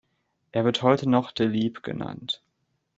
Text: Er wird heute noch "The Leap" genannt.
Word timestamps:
Er 0.51 0.65
wird 0.65 0.81
heute 0.81 1.07
noch 1.07 1.31
"The 1.37 1.43
Leap" 1.43 1.83
genannt. 1.83 2.41